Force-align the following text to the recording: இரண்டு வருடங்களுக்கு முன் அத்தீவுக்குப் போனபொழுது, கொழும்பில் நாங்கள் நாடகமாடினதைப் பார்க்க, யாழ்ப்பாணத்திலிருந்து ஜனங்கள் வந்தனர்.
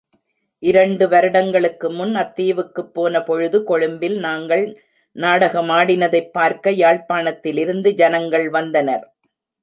இரண்டு 0.59 1.07
வருடங்களுக்கு 1.07 1.91
முன் 1.91 2.15
அத்தீவுக்குப் 2.15 2.93
போனபொழுது, 2.93 3.63
கொழும்பில் 3.63 4.17
நாங்கள் 4.19 4.63
நாடகமாடினதைப் 5.15 6.31
பார்க்க, 6.31 6.71
யாழ்ப்பாணத்திலிருந்து 6.71 7.93
ஜனங்கள் 7.93 8.49
வந்தனர். 8.49 9.05